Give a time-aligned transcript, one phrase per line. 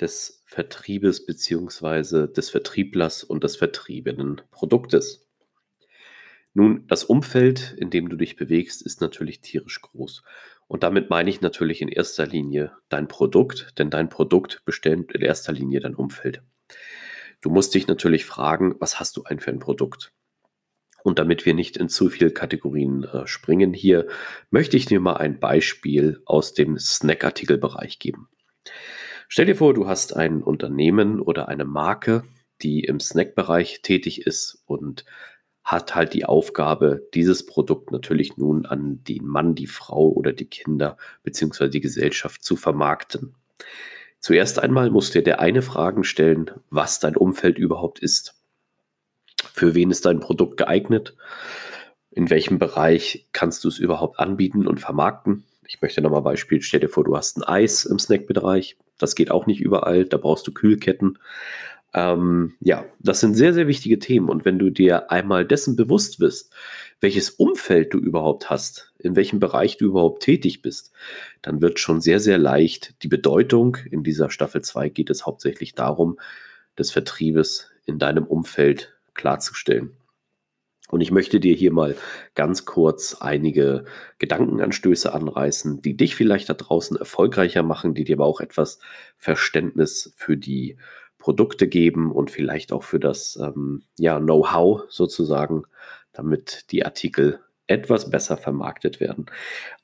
[0.00, 2.26] des Vertriebes bzw.
[2.26, 5.28] des Vertrieblers und des vertriebenen Produktes.
[6.54, 10.22] Nun, das Umfeld, in dem du dich bewegst, ist natürlich tierisch groß.
[10.68, 15.22] Und damit meine ich natürlich in erster Linie dein Produkt, denn dein Produkt bestimmt in
[15.22, 16.42] erster Linie dein Umfeld.
[17.40, 20.12] Du musst dich natürlich fragen, was hast du ein für ein Produkt?
[21.02, 24.06] Und damit wir nicht in zu viele Kategorien äh, springen hier,
[24.50, 28.28] möchte ich dir mal ein Beispiel aus dem Snackartikelbereich geben.
[29.32, 32.22] Stell dir vor, du hast ein Unternehmen oder eine Marke,
[32.60, 35.06] die im Snackbereich tätig ist und
[35.64, 40.44] hat halt die Aufgabe, dieses Produkt natürlich nun an den Mann, die Frau oder die
[40.44, 41.68] Kinder bzw.
[41.68, 43.34] die Gesellschaft zu vermarkten.
[44.20, 48.34] Zuerst einmal musst du dir eine Frage stellen, was dein Umfeld überhaupt ist.
[49.54, 51.16] Für wen ist dein Produkt geeignet?
[52.10, 55.46] In welchem Bereich kannst du es überhaupt anbieten und vermarkten?
[55.66, 58.76] Ich möchte nochmal Beispiel, stell dir vor, du hast ein Eis im Snackbereich.
[58.98, 61.18] Das geht auch nicht überall, da brauchst du Kühlketten.
[61.94, 64.28] Ähm, ja, das sind sehr, sehr wichtige Themen.
[64.28, 66.52] Und wenn du dir einmal dessen bewusst bist,
[67.00, 70.92] welches Umfeld du überhaupt hast, in welchem Bereich du überhaupt tätig bist,
[71.42, 73.76] dann wird schon sehr, sehr leicht die Bedeutung.
[73.90, 76.18] In dieser Staffel 2 geht es hauptsächlich darum,
[76.78, 79.90] des Vertriebes in deinem Umfeld klarzustellen.
[80.92, 81.96] Und ich möchte dir hier mal
[82.34, 83.86] ganz kurz einige
[84.18, 88.78] Gedankenanstöße anreißen, die dich vielleicht da draußen erfolgreicher machen, die dir aber auch etwas
[89.16, 90.76] Verständnis für die
[91.16, 95.62] Produkte geben und vielleicht auch für das ähm, ja, Know-how sozusagen,
[96.12, 99.24] damit die Artikel etwas besser vermarktet werden.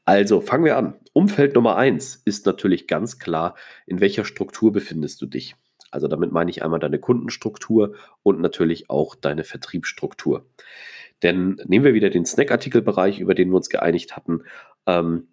[0.04, 1.00] Also fangen wir an.
[1.14, 3.56] Umfeld Nummer eins ist natürlich ganz klar,
[3.86, 5.56] in welcher Struktur befindest du dich.
[5.90, 10.44] Also damit meine ich einmal deine Kundenstruktur und natürlich auch deine Vertriebsstruktur.
[11.22, 14.42] Denn nehmen wir wieder den Snack-Artikelbereich, über den wir uns geeinigt hatten.
[14.86, 15.28] Ähm,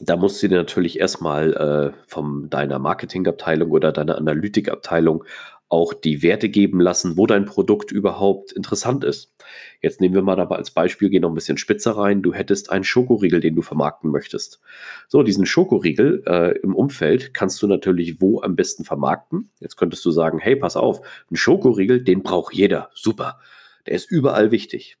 [0.00, 5.24] da musst du dir natürlich erstmal äh, von deiner Marketingabteilung oder deiner Analytikabteilung
[5.68, 9.34] auch die Werte geben lassen, wo dein Produkt überhaupt interessant ist.
[9.80, 12.20] Jetzt nehmen wir mal dabei als Beispiel, gehen noch ein bisschen spitzer rein.
[12.20, 14.60] Du hättest einen Schokoriegel, den du vermarkten möchtest.
[15.08, 19.50] So, diesen Schokoriegel äh, im Umfeld kannst du natürlich wo am besten vermarkten.
[19.60, 21.00] Jetzt könntest du sagen, hey, pass auf,
[21.30, 22.90] ein Schokoriegel, den braucht jeder.
[22.92, 23.40] Super.
[23.86, 24.98] Der ist überall wichtig.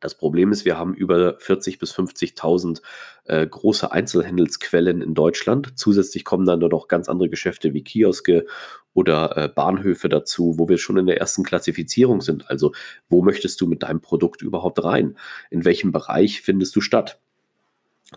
[0.00, 2.80] Das Problem ist, wir haben über 40.000 bis 50.000
[3.24, 5.78] äh, große Einzelhandelsquellen in Deutschland.
[5.78, 8.46] Zusätzlich kommen dann noch ganz andere Geschäfte wie Kioske
[8.94, 12.50] oder äh, Bahnhöfe dazu, wo wir schon in der ersten Klassifizierung sind.
[12.50, 12.72] Also,
[13.08, 15.16] wo möchtest du mit deinem Produkt überhaupt rein?
[15.50, 17.20] In welchem Bereich findest du statt?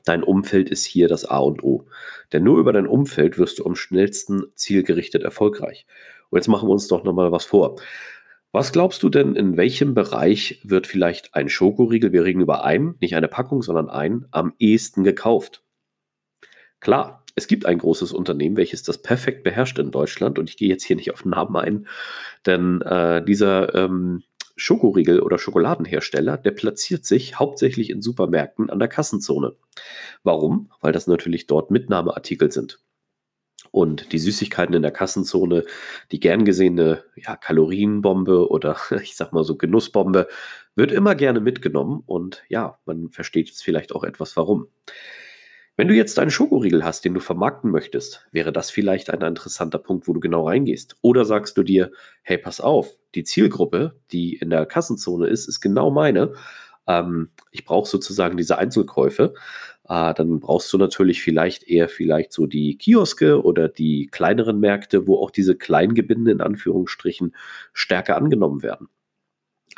[0.05, 1.85] Dein Umfeld ist hier das A und O.
[2.31, 5.85] Denn nur über dein Umfeld wirst du am schnellsten zielgerichtet erfolgreich.
[6.29, 7.75] Und jetzt machen wir uns doch nochmal was vor.
[8.53, 12.96] Was glaubst du denn, in welchem Bereich wird vielleicht ein Schokoriegel, wir reden über einen,
[13.02, 15.64] nicht eine Packung, sondern einen, am ehesten gekauft?
[16.80, 20.69] Klar, es gibt ein großes Unternehmen, welches das perfekt beherrscht in Deutschland und ich gehe
[20.69, 21.88] jetzt hier nicht auf den Namen ein,
[22.46, 24.22] denn äh, dieser ähm,
[24.56, 29.56] Schokoriegel oder Schokoladenhersteller, der platziert sich hauptsächlich in Supermärkten an der Kassenzone.
[30.22, 30.72] Warum?
[30.80, 32.80] Weil das natürlich dort Mitnahmeartikel sind.
[33.73, 35.66] Und die Süßigkeiten in der Kassenzone,
[36.11, 40.28] die gern gesehene ja, Kalorienbombe oder ich sag mal so Genussbombe,
[40.75, 44.67] wird immer gerne mitgenommen und ja, man versteht jetzt vielleicht auch etwas warum.
[45.75, 49.79] Wenn du jetzt einen Schokoriegel hast, den du vermarkten möchtest, wäre das vielleicht ein interessanter
[49.79, 50.97] Punkt, wo du genau reingehst.
[51.01, 51.91] Oder sagst du dir,
[52.22, 56.34] hey, pass auf, die Zielgruppe, die in der Kassenzone ist, ist genau meine.
[56.85, 59.34] Ähm, ich brauche sozusagen diese Einzelkäufe
[59.88, 65.08] äh, dann brauchst du natürlich vielleicht eher vielleicht so die Kioske oder die kleineren Märkte,
[65.08, 67.35] wo auch diese Kleingebinde in Anführungsstrichen
[67.74, 68.88] stärker angenommen werden.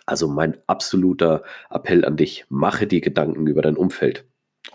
[0.06, 4.26] Also mein absoluter Appell an dich, mache dir Gedanken über dein Umfeld.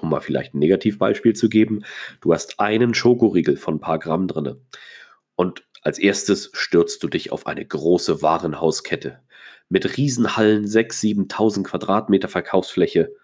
[0.01, 1.85] Um mal vielleicht ein Negativbeispiel zu geben,
[2.21, 4.57] du hast einen Schokoriegel von ein paar Gramm drin
[5.37, 9.21] und als erstes stürzt du dich auf eine große Warenhauskette
[9.69, 13.15] mit Riesenhallen, 6.000, 7.000 Quadratmeter Verkaufsfläche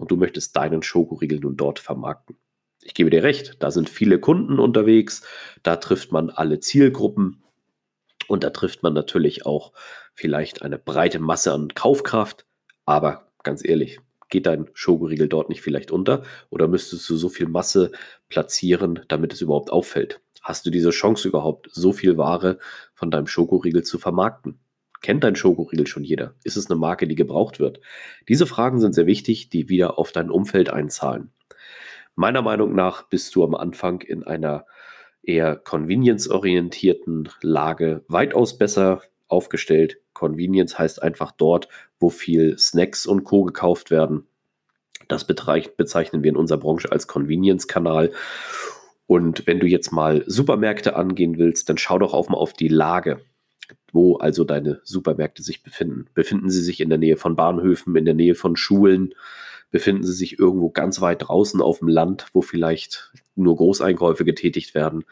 [0.00, 2.38] und du möchtest deinen Schokoriegel nun dort vermarkten.
[2.82, 5.22] Ich gebe dir recht, da sind viele Kunden unterwegs,
[5.62, 7.44] da trifft man alle Zielgruppen
[8.26, 9.74] und da trifft man natürlich auch
[10.14, 12.46] vielleicht eine breite Masse an Kaufkraft,
[12.86, 14.00] aber ganz ehrlich,
[14.30, 17.92] geht dein Schokoriegel dort nicht vielleicht unter oder müsstest du so viel Masse
[18.30, 20.22] platzieren, damit es überhaupt auffällt?
[20.40, 22.58] Hast du diese Chance überhaupt, so viel Ware
[22.94, 24.60] von deinem Schokoriegel zu vermarkten?
[25.00, 26.34] Kennt dein Schokoriegel schon jeder?
[26.44, 27.80] Ist es eine Marke, die gebraucht wird?
[28.28, 31.32] Diese Fragen sind sehr wichtig, die wieder auf dein Umfeld einzahlen.
[32.16, 34.66] Meiner Meinung nach bist du am Anfang in einer
[35.22, 39.98] eher convenience-orientierten Lage weitaus besser aufgestellt.
[40.12, 41.68] Convenience heißt einfach dort,
[41.98, 43.44] wo viel Snacks und Co.
[43.44, 44.26] gekauft werden.
[45.08, 48.12] Das bezeichnen wir in unserer Branche als Convenience-Kanal.
[49.06, 52.68] Und wenn du jetzt mal Supermärkte angehen willst, dann schau doch auch mal auf die
[52.68, 53.20] Lage,
[53.92, 56.06] wo also deine Supermärkte sich befinden.
[56.14, 59.14] Befinden sie sich in der Nähe von Bahnhöfen, in der Nähe von Schulen?
[59.70, 64.74] Befinden sie sich irgendwo ganz weit draußen auf dem Land, wo vielleicht nur Großeinkäufe getätigt
[64.74, 65.04] werden?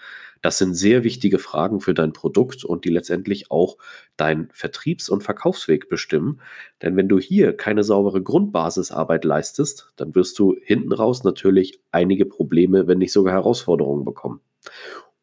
[0.43, 3.77] Das sind sehr wichtige Fragen für dein Produkt und die letztendlich auch
[4.17, 6.41] deinen Vertriebs- und Verkaufsweg bestimmen.
[6.83, 12.27] Denn wenn du hier keine saubere Grundbasisarbeit leistest, dann wirst du hinten raus natürlich einige
[12.27, 14.41] Probleme, wenn nicht sogar Herausforderungen bekommen.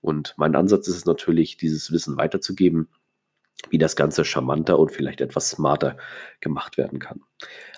[0.02, 2.90] Und mein Ansatz ist es natürlich, dieses Wissen weiterzugeben,
[3.76, 5.98] wie das Ganze charmanter und vielleicht etwas smarter
[6.40, 7.20] gemacht werden kann.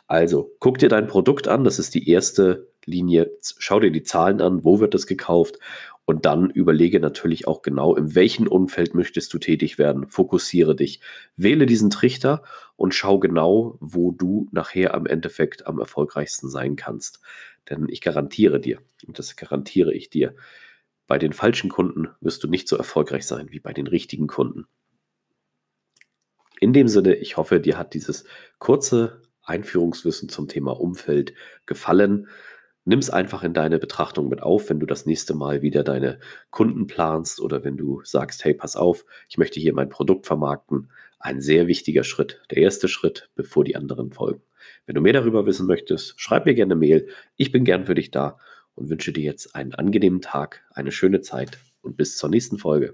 [0.05, 3.31] Also, guck dir dein Produkt an, das ist die erste Linie.
[3.57, 5.57] Schau dir die Zahlen an, wo wird es gekauft
[6.05, 10.07] und dann überlege natürlich auch genau, in welchem Umfeld möchtest du tätig werden.
[10.07, 11.01] Fokussiere dich.
[11.35, 12.43] Wähle diesen Trichter
[12.75, 17.21] und schau genau, wo du nachher am Endeffekt am erfolgreichsten sein kannst.
[17.71, 20.35] Denn ich garantiere dir, und das garantiere ich dir,
[21.07, 24.67] bei den falschen Kunden wirst du nicht so erfolgreich sein wie bei den richtigen Kunden.
[26.59, 28.25] In dem Sinne, ich hoffe, dir hat dieses
[28.59, 31.33] kurze Einführungswissen zum Thema Umfeld
[31.65, 32.27] gefallen
[32.87, 36.19] nimm es einfach in deine Betrachtung mit auf, wenn du das nächste Mal wieder deine
[36.51, 40.89] Kunden planst oder wenn du sagst, hey, pass auf, ich möchte hier mein Produkt vermarkten.
[41.19, 44.41] Ein sehr wichtiger Schritt, der erste Schritt, bevor die anderen folgen.
[44.85, 47.09] Wenn du mehr darüber wissen möchtest, schreib mir gerne eine Mail.
[47.35, 48.39] Ich bin gern für dich da
[48.75, 52.93] und wünsche dir jetzt einen angenehmen Tag, eine schöne Zeit und bis zur nächsten Folge.